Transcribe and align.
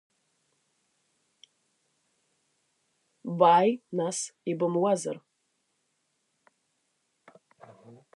Бааи, 3.39 3.69
нас, 3.97 4.17
ибымуазар! 4.51 5.17